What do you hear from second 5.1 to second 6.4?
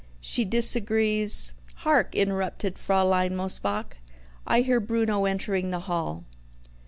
entering the hall."